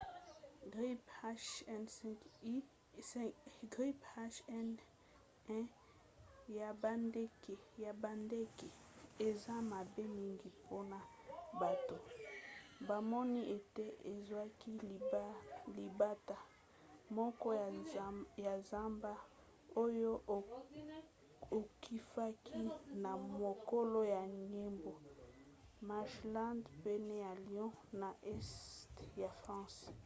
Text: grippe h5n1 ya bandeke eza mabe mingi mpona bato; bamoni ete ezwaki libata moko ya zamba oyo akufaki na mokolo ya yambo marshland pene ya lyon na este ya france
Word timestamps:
grippe 0.73 1.11
h5n1 4.11 5.65
ya 7.83 7.91
bandeke 8.03 8.67
eza 9.27 9.55
mabe 9.71 10.03
mingi 10.17 10.47
mpona 10.57 10.97
bato; 11.59 11.95
bamoni 12.87 13.41
ete 13.55 13.85
ezwaki 14.11 14.71
libata 15.77 16.37
moko 17.17 17.47
ya 18.45 18.53
zamba 18.69 19.13
oyo 19.83 20.11
akufaki 21.57 22.59
na 23.03 23.11
mokolo 23.41 23.99
ya 24.13 24.21
yambo 24.53 24.93
marshland 25.89 26.63
pene 26.83 27.13
ya 27.25 27.31
lyon 27.45 27.71
na 28.01 28.09
este 28.33 29.03
ya 29.21 29.29
france 29.41 29.81